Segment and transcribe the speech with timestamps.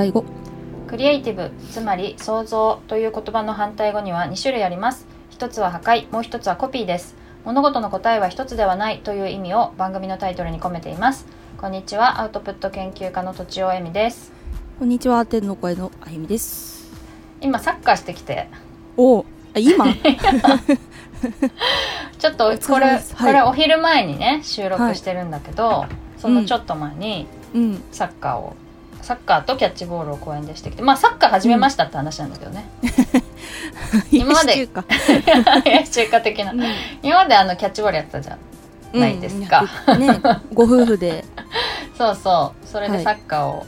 [0.00, 0.24] 対語。
[0.88, 5.06] クリエイティブつまり創造という言葉の反対語には2種類あります。
[5.28, 7.16] 一つは破壊もう一つはコピーです。
[7.44, 11.26] 物事の答えは一つではないという意味を番組のタイトルに込めています。
[11.58, 14.32] こんにちはアウトプット研究家のとちおえみです。
[14.78, 16.90] こんにちは天の声のあゆみです。
[17.42, 18.48] 今サッカーしてきて。
[18.96, 19.84] お今？
[22.18, 23.02] ちょっとこれ、はい。
[23.18, 25.84] これお昼前にね収録してるんだけど、
[26.16, 27.82] そのちょっと前にうん。
[27.92, 28.54] サッカーを
[29.02, 32.68] サッカーとキャッチボールを公園でしてきてまあサッカー始めましたって話なんだけどね、
[34.10, 34.54] 今まで。
[34.54, 34.84] 中華
[35.90, 36.52] 中華的な。
[36.52, 36.62] うん。
[37.02, 38.38] 今まであのキャッチボールやってたじゃん。
[38.98, 39.64] ないですか。
[39.86, 40.20] うんね。
[40.52, 41.24] ご夫婦で。
[41.96, 42.66] そうそう。
[42.66, 42.98] それはい。
[42.98, 43.66] でサッカーを、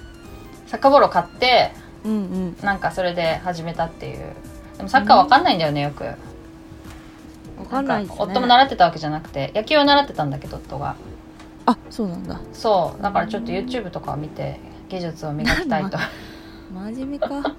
[0.67, 1.73] サッカーボールを買って
[2.05, 2.57] うんうん。
[2.62, 4.35] なんかそれで始めたっていう。
[4.77, 6.15] でもサッカーわかんないんだよねよく、わ
[7.71, 8.17] かんないですね。
[8.19, 10.97] 夫も習ってたわけじゃなくて野球を習ってたんだけど夫が。
[11.67, 12.41] あそうなんだ。
[12.53, 13.03] そう。
[13.03, 14.59] だからちょっと YouTube とかを見て
[14.93, 15.98] 技術を磨きたいと。
[16.73, 17.29] 真面目か。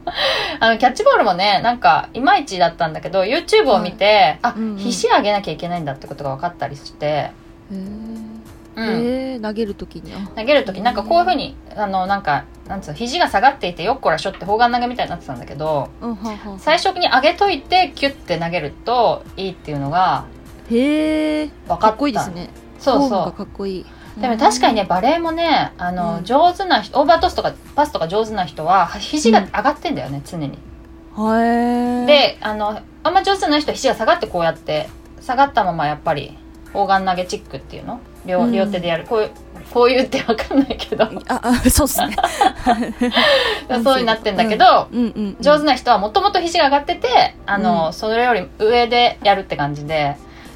[0.59, 4.78] あのキャッチボールもねなんかいまいちだったんだけど YouTube を見て、あ、うんうん。
[4.78, 7.75] 肘上げなきゃいけないんだってことが分かったりして、へー。
[7.75, 8.42] うん。
[8.75, 10.20] えー投げるときには。
[10.36, 16.18] 投げる時なんかこういうふうにあのなんかなんつうの肘が下がっていてよっこらしょって砲丸投げみたいになってたんだけどうん
[16.59, 20.25] 最初に上げといてキュッて投げるといいっていうのが
[20.72, 21.88] へえ分かった。
[21.88, 22.50] かっこいいですね。
[22.80, 23.81] そうそかっこいい。
[23.81, 23.86] う
[24.17, 26.23] でも確かにねバレーもねあの、うん。
[26.23, 30.47] 上手な人オーバートスとかパスとか上手な人は肘が上がってんだよね、常に。
[30.47, 34.89] へえであのあんま上手ない人は肘が下がってこうやって
[35.22, 36.38] 下がったままやっぱり
[36.73, 38.00] 砲丸投げチックっていうの？
[38.25, 38.52] 両,、うん。
[38.52, 39.06] 両手でやる。
[39.06, 39.31] こういう
[39.72, 41.06] こういうってわかんないけど。
[41.28, 42.16] ああそうっすね。
[43.84, 45.38] そうになってんだけど、うんうんうん。
[45.39, 47.94] 上手な人はもともと肘が上がっててあの、うん。
[47.94, 50.16] それより上でやるって感じで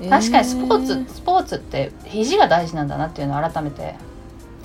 [0.09, 3.95] 確かにスポーツ、えースポーツって肘が大事なんだなっていうのを改めて。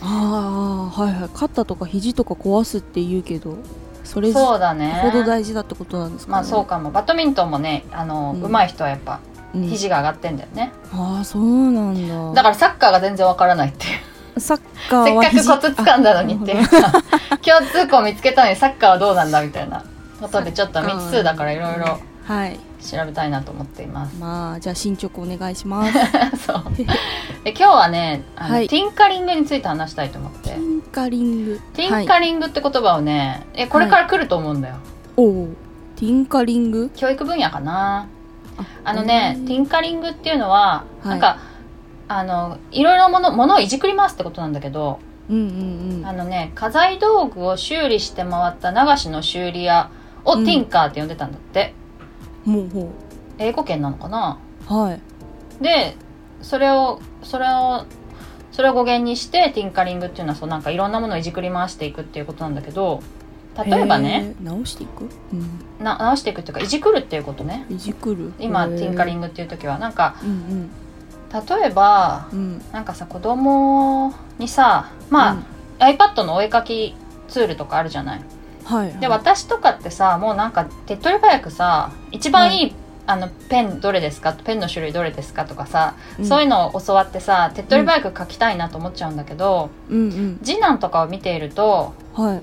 [0.05, 1.31] ああはいはい。
[1.33, 3.57] 肩とか肘とか壊すって言うけど
[4.05, 5.01] それそうだね。
[5.03, 6.33] ほど大事だってことなんですかね。
[6.33, 6.91] まあそうかも。
[6.91, 8.43] バドミントンもねあの、うん。
[8.43, 9.21] 上手い人はやっぱ
[9.55, 9.63] うん。
[9.63, 12.33] 肘が上がってんだよね、ああそうなんだ。
[12.35, 13.89] だからサッカーが全然わからないってい
[14.37, 14.41] う。
[14.41, 16.69] サッカせっかくコツ掴んだのにっていう。
[16.69, 16.93] か
[17.43, 19.85] 共通項見つけたのにサッカーはどうなんだみたいな
[20.21, 21.99] ことでちょっと未知数だからいろいろ。
[22.25, 24.17] はい調べたいなと思っています。
[24.19, 25.93] まあじゃあ進捗お願いします。
[26.47, 26.65] そう。
[27.45, 28.69] で今日はねあの、はい。
[28.69, 30.51] ティンカリングについて話したいと思って。
[30.51, 31.61] ティンカリング。
[31.75, 34.75] ティンカリングって言葉をねえこれから来ると思うんだよ、
[35.17, 35.49] おお
[35.97, 36.91] ティンカリング？
[36.95, 38.07] 教育分野かな。
[38.59, 41.09] ああのねうんティンカリングっていうのは、い。
[41.09, 41.39] なんか
[42.09, 44.99] あのいろいろなものものをいじくり回すってことなんだけど、
[45.31, 49.89] うんうんあのね家財道具を修理して回った流しの修理屋
[50.25, 51.82] をうんティンカーって呼んでたんだって、うん
[52.45, 52.91] もうほ
[53.39, 54.39] 英語圏なのかな？
[54.71, 55.01] うはい。
[55.63, 55.97] で
[56.41, 57.85] それをそれを
[58.51, 63.03] それを語源にしてティンカリングっていうのはそうなんかいろんなものをいじくり回していくっていうことなんだけど
[63.57, 65.09] 例えばね直していく？
[65.33, 65.85] うん。
[65.85, 67.67] な直していくっていうかいじくるっていうことね。
[67.71, 68.33] いじくる？
[68.39, 69.79] 今ティンカリンングっていう時は。
[69.79, 70.71] なんかグうん。
[71.33, 72.39] 例えばうん。
[72.39, 75.45] うんなんかさ子供にさま
[75.79, 76.95] あ、iPad のお絵かき
[77.29, 78.23] ツールとかあるじゃない？
[78.65, 82.69] はいで私とかってさもうなんか手っ取り早くさ一番い。
[82.69, 82.75] い、
[83.07, 84.33] あのペンどれですか？
[84.33, 90.39] ペンの種類どれですかとかさ、そういうのを教わってさ手っ取り早く書きたいなと思っちゃうんだけど、うんうん。
[90.43, 92.43] 次男とかを見ているとはい。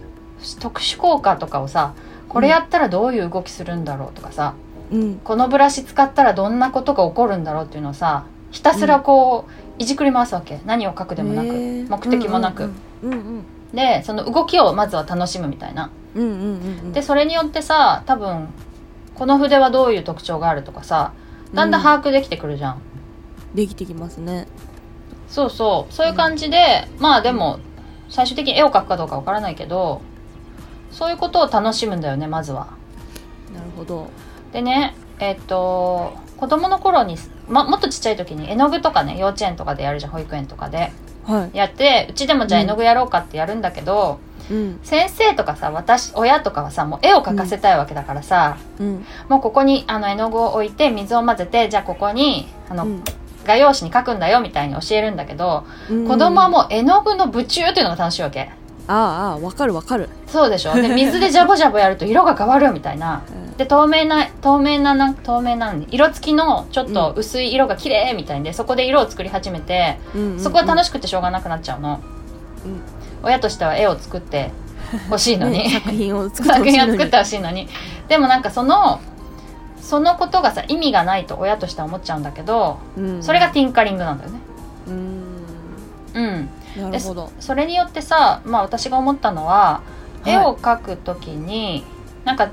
[0.59, 1.93] 特殊効果とかをさ
[2.27, 4.53] これやったらどういう動きするんだろうとかさ、
[4.91, 5.15] うん。
[5.19, 9.51] このブラシ使ったらどんなことが起こるんだろうっていうのをさひたすらこう、
[9.81, 10.59] いじくり回すわけ。
[10.65, 12.71] 何を書くでもなく、目的もなく、
[13.03, 13.43] うんうん。
[13.73, 16.47] でその動きをまずは楽しむみたいなうんうんうんう
[16.89, 16.93] ん。
[16.93, 18.49] でそれによってさ多分
[19.15, 21.13] この筆はどういう特徴があるとかさ
[21.53, 22.81] だんだん把握できてくるじゃん、
[23.53, 24.47] できてきますね。
[25.27, 25.93] そうそう。
[25.93, 27.59] そういう感じで、まあでも
[28.09, 30.01] 最終的に絵を描くかどうかわからないけど
[30.91, 32.67] そういうことを楽しむんだよねまずは。
[33.53, 34.09] なるほど。
[34.53, 37.17] でねえっと子供の頃に、
[37.47, 40.91] ま、もっとちっちゃい時に絵の具とかね幼稚園とかでやるじゃん保育園とかで。
[41.25, 41.57] はい。
[41.57, 44.19] やってうちでもじゃあ絵の具やろうかってやるんだけど、
[44.49, 44.79] うん。
[44.83, 49.05] 先生とかさ私親とかはさもう絵を描かせたいわけだからさ、うん。
[49.27, 53.03] もうここにあの絵の具を置いて水を混ぜてじゃあここにあの、うん。
[53.45, 56.07] 画用紙に描くんだよみたいに教えるんだけど、うん。
[56.07, 58.51] 子供はもう絵の具の夢中っていうのが楽しいわけ。
[58.87, 60.09] ああわかるわかる。
[60.27, 60.73] そうでしょ？
[60.73, 63.21] で水でジャボジャボやると色が変わるみたいな。
[63.31, 63.57] うん。
[63.57, 69.99] で透明な透明なな透明な色付きのちょっと薄い色が綺麗みたいでそこで色を作り始めて
[70.37, 71.99] そこは楽ししくてしょうがなくなっちゃうの、
[72.65, 72.81] うん
[73.23, 74.51] 親としては絵を作って
[75.09, 76.87] ほしいのに、作品を作ってほ作しいのに。
[76.87, 77.67] 品を作ってほしいのに。
[78.07, 78.99] でもなんかその
[79.81, 83.23] そのことがさ意味がないと親としては思っちゃうんだけどうん。
[83.23, 84.39] それがティンカリングなんだよね。
[84.87, 85.23] うん。
[86.13, 86.49] うん。
[86.91, 87.31] なるほど。
[87.39, 89.81] それによってさまあ私が思ったのは
[90.25, 91.85] 絵を描く時に、
[92.25, 92.49] なんか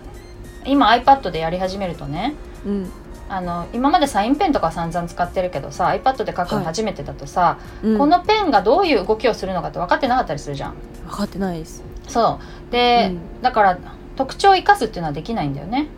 [0.64, 2.34] 今 iPad でやり始めるとね
[2.64, 2.90] うん
[3.28, 7.99] あの今までサインペンとか散々使ってるけどさ iPad で書くの初めてだとさ、うん。
[7.99, 10.75] このペンがどういう動きをするのかって分かってなかったりするじゃん。
[11.08, 11.82] 分かってないです。
[12.08, 12.38] そ
[12.69, 12.73] う。
[12.73, 13.43] で、うん。
[13.43, 13.78] だから
[14.17, 15.88] 特徴を生かすっていうのはできないんだよね。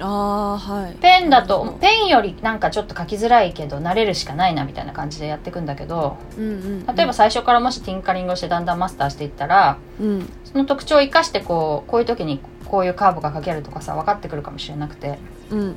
[0.00, 0.94] ああはい。
[0.94, 6.86] ペンだとペンよりなんかちょっと書きづらいけど慣れるしかないなみたいな感じでやっていくんだけどうんうん。
[6.86, 10.28] 例えば最初からもしティンカリングをしてだんだんマスターしていったらうん。
[10.44, 15.18] その特徴を生かしてこうこういう時にこういうカーブが書けるとかさ分かってくるかもしれなくて。
[15.50, 15.76] うん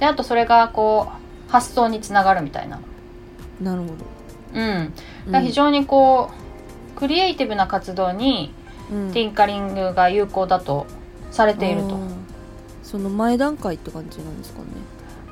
[0.00, 1.08] であとそれがこ
[1.48, 2.80] う発想につながるみたいな。
[3.60, 3.94] なるほど。
[4.54, 4.92] うん。
[5.44, 6.30] 非常にこ
[6.96, 8.52] うクリエイティブな活動に
[8.90, 9.12] うん。
[9.12, 10.86] ティンカリングが有効だと
[11.30, 11.94] されていると。
[11.94, 12.00] あー。
[12.82, 14.66] その前段階って感じなんですかね。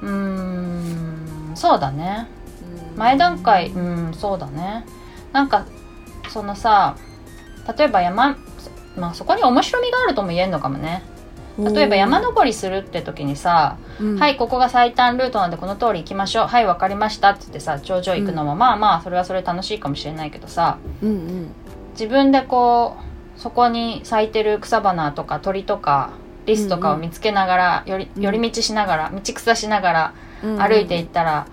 [0.03, 1.53] うーん。
[1.55, 2.29] そうだね。
[2.93, 2.99] うん。
[2.99, 4.85] 前段階うんそうだね。
[5.33, 5.67] なんか
[6.29, 6.97] そのさ
[7.77, 8.37] 例えば山
[8.97, 11.03] まあそこに面白みがあるとも言えるのかもね
[11.59, 14.19] 例えば山登りするって時にさ「うん。
[14.19, 16.47] はいここが最短ルートなんでこの通り行きましょう。
[16.47, 21.51] はい分かりました」って言ってさ頂上行くのも、まあまあそれはそれ楽しいかもしれないけどさうんうん。
[21.93, 22.97] 自分でこ
[23.37, 26.11] うそこに咲いてる草花とか鳥とか
[26.47, 28.23] リスとかを見つけながら、よりうん。
[28.23, 30.13] 寄り道しながら道草しながら
[30.43, 31.47] うん歩いていったら、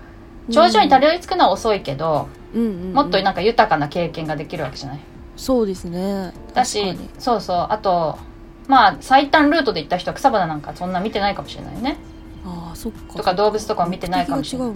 [0.50, 2.92] 頂上にたどり着くのは遅いけど、うんうんうん。
[2.94, 5.00] もっとなんか豊かな経験ができるわけじゃない？
[5.36, 6.32] そうですね。
[6.54, 7.66] だしそうそう。
[7.68, 8.16] あと
[8.68, 11.96] まあ最短ルートで行った人は草花なんかそんな見てないかもしれないよね。
[12.44, 13.14] ああそっか。
[13.16, 14.72] とか動物とかも見てないかもしれない。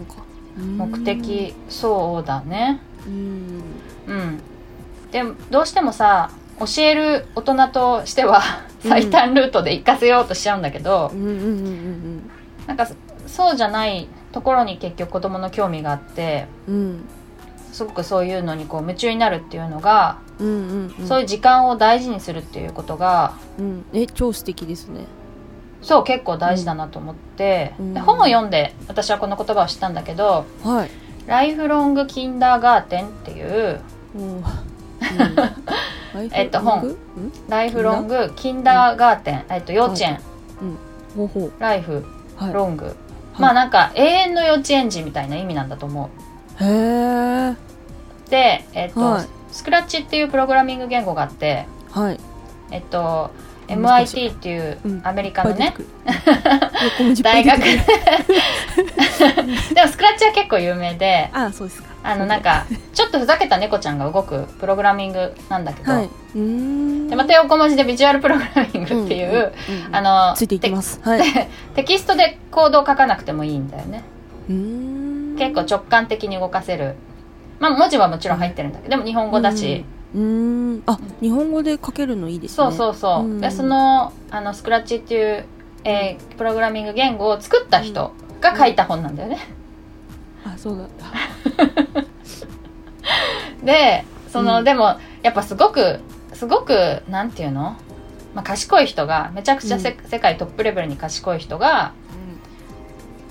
[0.56, 2.80] 目的そうだね。
[3.06, 3.62] うん。
[4.06, 4.40] うん。
[5.10, 8.42] でもどうしてもさ教える大人としては
[8.84, 8.90] うん。
[8.90, 12.30] 最短ルートで行かせようとしちゃうんだけどう、んうんうんうん
[12.66, 12.88] なんか
[13.26, 17.04] そうじゃないところに結局子供の興味があってうんうん。
[17.72, 21.06] すごくそういうのにこう夢中になるっていうのが、うんうんうん。
[21.06, 23.84] そういう時間を大事にするっていうことがうん。
[23.92, 25.04] え超素敵ですね。
[25.82, 27.94] そう結構大事だなと思って、うん。
[27.94, 30.90] で本を読んで私はこの言葉を知ったんだけどはい
[31.26, 33.80] 「ライフロング・キンダーガーテン」っていう
[34.14, 34.44] うん。
[36.32, 36.82] えっと本。
[36.82, 36.96] うん？
[37.48, 40.18] ライフロング・キンダーガーテン、えっと、幼稚園、
[41.16, 42.04] ほうほうライフ
[42.36, 42.96] はいロング、
[43.38, 46.10] まあなんか永遠の幼稚園児みたいな意味なんだと思
[46.60, 47.56] へえう
[48.30, 52.20] で、えっとはいスクラッチっていうプログラミング言語があってはい。
[52.70, 53.30] えっと
[53.68, 55.00] MIT っていううん。
[55.04, 55.74] アメリカのね、
[56.82, 57.60] 横文字いっぱ大学。
[59.74, 61.90] でもスクラッチは結構有名でああそうですか。
[62.02, 66.08] あのなんかちょっとふざけた猫ちゃんが動くプログラミングなんだけど、はい。
[66.34, 67.08] うーん。
[67.08, 69.52] でまた横文字でビジュアルプログラミングっていう、んんう
[69.90, 69.96] ん。
[69.96, 70.00] あ
[70.30, 71.00] のついていきます。
[71.04, 71.22] はい。
[71.22, 74.02] テ テキストでコードを書かなくてもいいんだよね。
[74.48, 75.36] うーん。
[75.38, 76.96] 結構直感的に動かせる
[77.60, 79.84] まあ文字はもちろん入ってるんだけどでも日本語だし、
[80.14, 80.82] うーん。
[80.86, 82.56] あ日本語で書けるのいいですね。
[82.56, 83.40] そうそうそう、うん。
[83.40, 85.44] でそのあのスクラッチっていう、
[85.84, 89.38] えープログラミング言語を作った人が書いた本なんだよね、
[90.44, 92.04] あそうだった。
[93.64, 94.64] でその、うん。
[94.64, 96.00] でもやっぱすごく
[96.32, 97.76] すごくなんていうの、
[98.34, 101.92] まあ、賢い人がめちゃくちゃせ、世界トップレベルに賢い人が、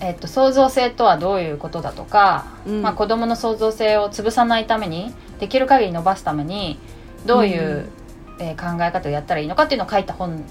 [0.02, 2.82] えっと創造性とはどういうことだとか、うん。
[2.82, 6.80] まあ、子どもの創造性を潰さないためにできる限り伸ばすために
[7.26, 7.90] どういう、
[8.40, 10.42] えー考え方をやったらいいのかっていうのを書いた本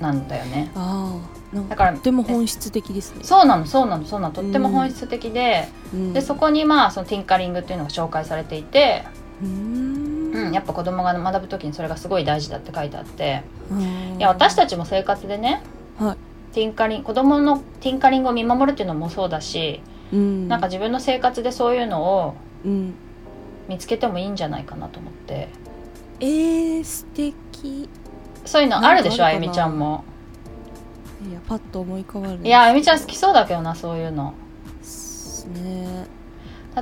[0.00, 0.72] なんだよね。
[0.74, 1.16] あ
[1.68, 3.22] だからとても本質的ですね。
[3.22, 4.34] そうなのそうなのそうなの。
[4.34, 6.12] とっても本質的で,、うん。
[6.12, 9.04] でそこにまあそのティンカリングっていうのが紹介されていて、
[9.40, 10.16] うーん。
[10.34, 13.42] うん、やっぱ子供が学ぶ時にそれがすごい大事だって書いてあって。
[13.70, 15.62] うんいや私たちも生活でね
[15.98, 16.16] はい
[16.56, 20.48] ティンカリン子供のティンカリングを見守るっていうのもそうだし、うん。
[20.48, 22.34] なんか自分の生活でそういうのを
[22.64, 22.94] うん。
[23.68, 25.50] 見つけてもいいんじゃないかなと思って。
[26.20, 27.90] えー、素敵。
[28.46, 30.02] そういうのあるでしょあゆみちゃんも。
[31.28, 32.48] いやパッと思い浮かばるい。
[32.48, 34.32] やあゆみちゃん好きそうだけどなそういうの。
[35.52, 36.06] ね。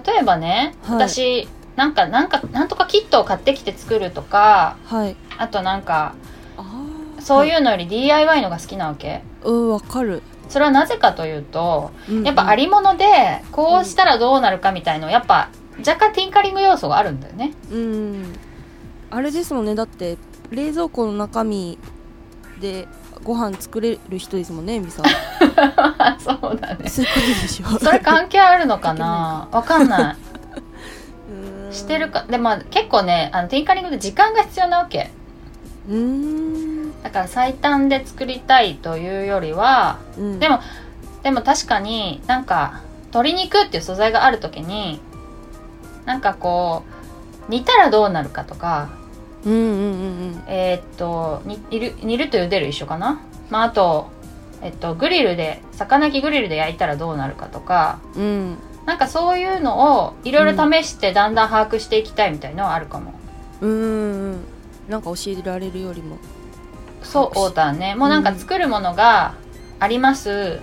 [0.07, 1.09] 例えばね、はい。
[1.09, 5.16] 私なんかなんかなんとかキットを買ってきて作るとかはい。
[5.37, 6.14] あとなんか
[7.25, 9.23] そういううのより DIY のが好きなわけ。
[9.43, 10.23] うんわかる。
[10.49, 13.07] それはなぜかというとうんやっぱありもので
[13.50, 17.52] こうしたらどうなるかみたいのやっぱ若干ティンカリング要素があるんだよね。
[17.73, 18.35] うん。
[19.11, 19.75] あれですもんね。
[19.75, 20.19] だって
[20.50, 21.78] 冷蔵庫の中身
[22.61, 22.87] で
[23.23, 25.04] ご飯作れる人ですもんねエミさん。
[26.21, 26.88] そうだね。
[26.88, 27.78] そういうことでしょ。
[27.78, 29.49] それ関係あるのかな？
[29.50, 31.73] わかんない。
[31.75, 32.25] してるか？
[32.28, 35.11] でも結構ねあのティンカリングで時間が必要なわけ。
[35.88, 36.63] うーん
[37.04, 40.38] だから最短で作りたいというよりはうん。
[40.40, 40.58] でも
[41.23, 45.00] でも確かになんか鶏肉っていう素材がある時に
[46.06, 46.82] なんかこ
[47.49, 48.88] う煮たらどうなるかとか
[49.44, 49.64] うんうんう
[50.30, 53.20] んえーっとに煮る煮ると茹でる一緒かな、
[53.50, 54.08] まあ、あと、
[54.62, 58.23] えっと、グリルで魚焼きグリルで焼いたらどうなるかとかうん。
[58.23, 63.14] うんなんかそういうのをいろいろ試してだんだん把握していきたいみたいのはあるかも、
[63.62, 64.44] うんうんうん。
[64.90, 66.18] なんか教えられるよりも
[67.04, 67.94] そうだね。
[67.94, 69.34] もうなんか作るものが
[69.78, 70.61] あります、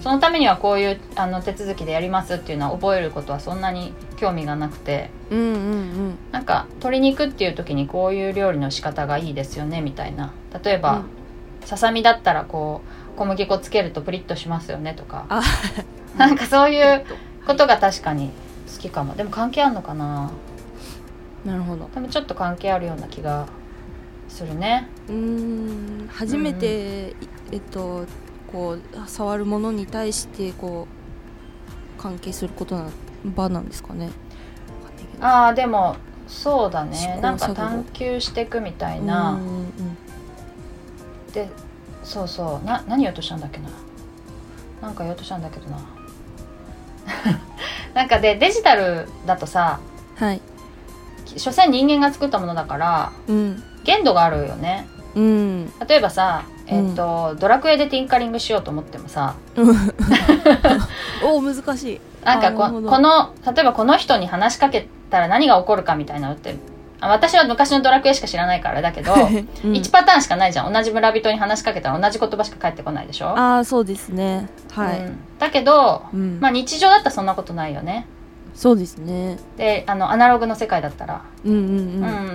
[0.00, 5.10] そのためにはこういうあの手続きでやりますっていうのは覚えることはそんなに興味がなくて。
[5.30, 6.18] うんうんうん。
[6.32, 10.32] なんか鶏肉っていう時にこういう料理の仕方がいいですよねみたいな。
[10.62, 11.04] 例えば、うん。
[11.66, 12.80] ささみだったらこ
[13.14, 15.26] う小麦粉つけるとプリッとしますよねとか。
[15.28, 15.42] あ。
[16.18, 17.04] なんかそういう
[17.46, 18.30] ことが確かに
[18.72, 19.14] 好きかも。
[19.14, 20.30] でも関係あるのかな？
[21.44, 21.88] なるほど。
[21.94, 23.46] でもちょっと関係あるような気が
[24.32, 24.88] するね。
[25.08, 26.08] うーん。
[26.08, 27.14] 初めて、い
[27.52, 28.06] えっと
[28.50, 30.86] こう触るものに対してこ
[31.98, 32.90] う関係することな
[33.24, 34.10] 場なんですかね。
[35.20, 35.96] ああでも
[36.26, 37.18] そうだね。
[37.22, 39.38] なんか探求していくみたいな、
[41.32, 41.48] で
[42.02, 42.66] そうそう。
[42.66, 43.68] な何言おうとしたんだっけな。
[44.80, 45.78] なんか言おうとしたんだけどな。
[47.94, 49.78] なんかでデジタルだとさ
[50.16, 50.40] はい。
[51.36, 54.86] 所詮人間が作ったものだからうん限度があるよね。
[55.14, 55.72] うん。
[55.86, 59.34] 例えばさ、えっとドラクエでティンカリングしようと思ってもさ。
[61.24, 62.00] おお難しい。
[62.24, 66.54] なんかここの例えばこの人に話しかけたら何が起こるかみたいなのって
[67.00, 69.20] あ私は昔のドラクエしか知らないからだけど、 うん。
[69.72, 70.72] 1パターンしかないじゃん。
[70.72, 74.48] 同じ村人に話しかけたら同じ言葉しか返ってこないでしょ、ああそうですね。
[74.70, 75.18] はい、うん。
[75.40, 76.38] だけど、うん。
[76.40, 78.06] まあ、日常だったらそんなことないよね。
[78.54, 79.38] そうですね。
[79.56, 81.72] であのアナログの世界だったら、うんうんううん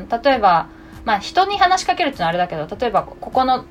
[0.01, 0.08] ん。
[0.10, 0.68] 例えば、
[1.07, 3.63] まあ、人に話しかけるってのはあれだけど例えばここの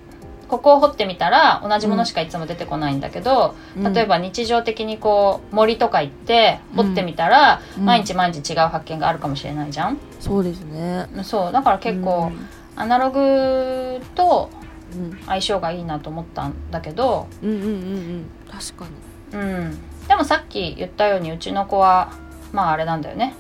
[0.49, 3.93] ここを掘ってみたら同じものしかいつも出てこないんだけど、うん。
[3.93, 7.85] 例えば日常的にこう森とか行って掘ってみたら、うん。
[7.85, 11.09] 毎日毎日違う発見があるかもしれないじゃん、そうですね。
[11.25, 12.31] そうだから結構、
[12.77, 14.51] アナログと
[14.95, 15.19] うん。
[15.27, 18.31] 相性がいいなと思ったんだけど、うんうんうんうん。
[18.49, 18.87] 確か
[19.33, 19.39] に。
[19.39, 22.13] うん、でもさっき言ったようにうちの子は
[22.53, 23.35] まああれなんだよね。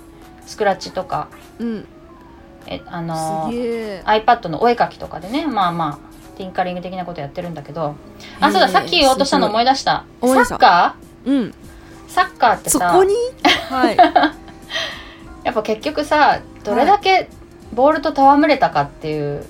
[0.44, 1.28] スクラッチとか。
[1.60, 1.88] うん
[2.68, 7.94] えあの iPad のお絵描きとかでねまあまあティンカリング的なことやってるんだけど。
[8.40, 9.38] あそうださっき言おうとした。
[9.38, 10.04] の思い出した。
[10.20, 11.34] サッカうん。
[11.44, 11.54] ー
[12.08, 12.90] サッカーってさ。
[12.92, 13.14] そこに？
[13.70, 13.96] はい。
[15.44, 17.28] やっぱ結局さどれだけ
[17.72, 19.44] ボールと戯れたかっていう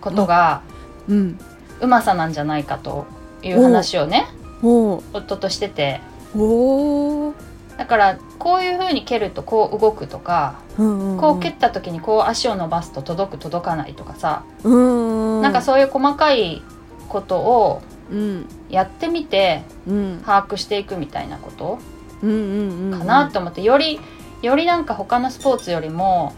[0.00, 0.62] ことが
[1.08, 1.38] うん。
[1.80, 3.06] うまさなんじゃないかと
[3.42, 4.26] いう話をね
[4.62, 6.00] お夫としてて。
[6.36, 7.34] おお
[7.76, 16.62] だからこういう風に蹴るとこう動くとかうんこう蹴った時にこう足を伸ばすと届く届かないとかさうんなんかそういう細かい
[17.08, 18.46] ことをうん。
[18.68, 20.22] やってみてうん。
[20.24, 21.78] 把握していくみたいなこと
[22.22, 24.00] うんうんうんかなと思ってより
[24.42, 26.34] よりなんか他のスポーツよりも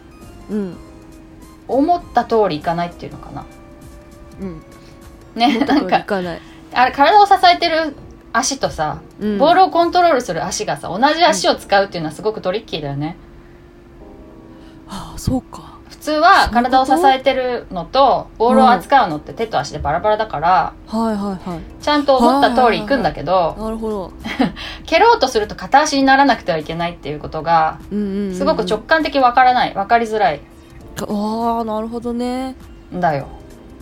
[0.51, 0.77] うん。
[1.69, 3.45] 思った通りいかないっていうのかな。
[4.41, 4.63] うん。
[5.35, 6.05] ねなんいか
[6.73, 7.97] あれ体を支えてる
[8.39, 9.39] 足とさうん。
[9.39, 13.17] ボールをコントロールする足がさ同じ足を使うっていうのはすごくトリッキーだよね。
[14.89, 15.77] ああそうか。
[15.89, 21.83] 普通は体を支えてるのとボールを扱うのって手と足でバラバラだからはいはいはい。
[21.83, 24.13] ちゃんと思った通り行くんだけどなるほど。
[24.85, 29.75] 蹴ろうとすると片足にならなくてはいけないっていうことがすごく直感的わからない。
[29.75, 30.41] わかりづらい。
[31.01, 32.57] ああなるほどね。
[32.95, 33.27] んだよ。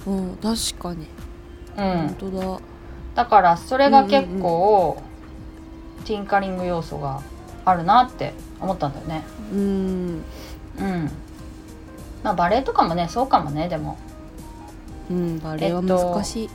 [0.07, 1.07] うん確かに。
[1.77, 2.61] うん、本当だ
[3.15, 4.97] だからそれが結構、
[6.05, 7.23] ティンカリング要素が
[7.65, 9.25] あるなって思ったんだよね。
[9.53, 10.25] うん。
[10.79, 11.11] うん。
[12.23, 13.99] まあバレエとかもねそうかもねでも。
[15.11, 16.51] うんバレエは難しい。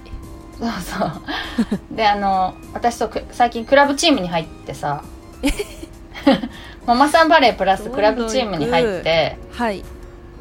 [0.59, 1.95] そうそう。
[1.95, 5.03] であの私とく最近クラブチームに入ってさ。
[6.85, 9.37] ママさんバレープラスクラブチームに入って。
[9.51, 9.83] はい。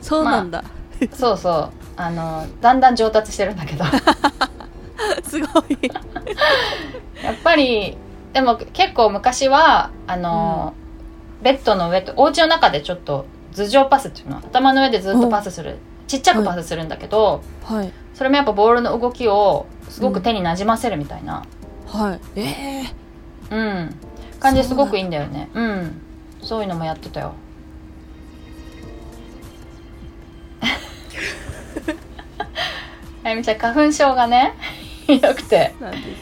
[0.00, 0.64] そうなんだ。
[1.12, 1.70] そうそう。
[1.96, 3.84] あのだんだん上達してるんだけど
[5.28, 5.78] すごい。
[7.22, 7.96] やっぱり
[8.32, 10.74] でも結構昔はあの、
[11.42, 17.92] ベッドの上とお家の中でちょっと頭上パスっていうの頭の上でずっとパスするちっちゃくパスするんだけど、はい。
[18.14, 21.44] それもやっぱボールの動きをすごく手になじませるみたいな、
[21.86, 22.20] はい。
[22.40, 22.42] え
[22.84, 22.92] え
[23.50, 23.94] うん、
[24.40, 25.48] 感じですごくいいんだよね。
[25.54, 26.00] うん。
[26.42, 27.34] そういうのもやってたよ。
[33.24, 34.54] あゆみちゃん花粉症がね
[35.08, 35.74] ひどくて。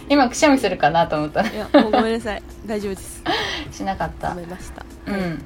[0.09, 1.43] 今くしゃみするかなと思った。
[1.43, 2.43] らいやもうごめんなさい。
[2.65, 3.23] 大丈夫です。
[3.73, 4.33] しなかった。
[4.33, 4.85] ました。
[5.07, 5.43] うん。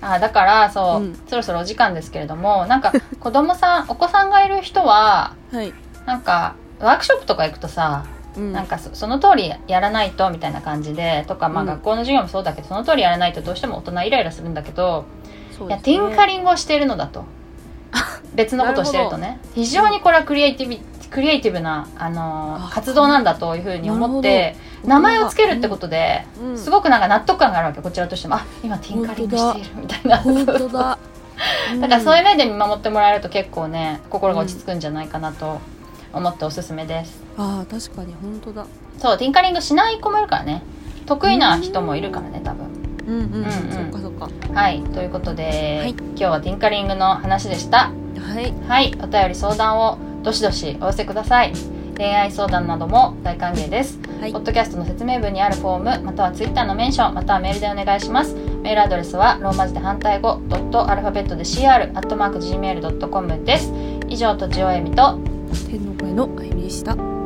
[0.00, 1.22] あだからそう、うん。
[1.26, 5.74] そろそろお時間ですけれどもなんか 子供さんお子さんがいる人ははい。
[6.06, 8.04] なんかワークショップとか行くとさ
[8.36, 8.52] うん。
[8.52, 11.66] なんかそその通りやらないとみたいな感じでとか、まあ、うん。
[11.66, 15.04] 学校の授業もそうだけど、その通りやらないとどうしても大人イライラするんだけど、
[15.68, 17.24] いやティンカリングをしているのだと
[18.40, 19.38] 別のことをしてるとね。
[19.54, 20.78] 非常にこれはクリエイティブ
[21.10, 24.54] クリエイティブな、あのーあ活動なんだというふうに思って
[24.84, 26.58] 名前をつけるってことで、うん。
[26.58, 28.36] すごくなんか納得感があるわけこちらとしても。
[28.36, 30.18] あ今ティンカリングしているみたいな。
[30.18, 30.68] 本当だ。
[30.68, 30.98] だ。
[31.80, 35.58] からそういう面で見守ってもらえると結構ね心が落ち着くんじゃないかなと
[36.12, 38.66] 思っておすすめです、ああ確かに本当だ。
[38.98, 40.62] そうティンカリングしない子もいるからね。
[41.06, 42.66] 得意な人もいるからね多分。
[43.06, 43.14] うん。
[43.14, 43.50] うん、うんうん。
[43.50, 44.28] そっかそっか。
[44.54, 45.90] はいということで、はい。
[45.90, 47.90] 今日はティンカリングの話でした
[48.30, 48.54] はい。
[48.68, 48.94] はい。
[49.02, 51.52] お便り相談をどしどしお寄せください。
[51.96, 54.32] 恋愛相談なども大歓迎です、はい。
[54.32, 58.34] ポッドキャストの説明文にあるフォームまたはツイッターのメンションまたはメールでお願いします。
[58.62, 63.72] メールアドレスはローマ字で反対語ドットアルファベットで CR アットマーク Gmail.com です。
[64.08, 65.18] 以上とちおえみと
[65.68, 67.19] 天の声のあゆみでした